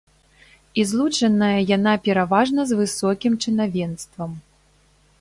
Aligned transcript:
І 0.83 0.85
злучаная 0.91 1.59
яна 1.77 1.93
пераважна 2.09 2.61
з 2.73 2.81
высокім 2.83 3.39
чынавенствам. 3.45 4.31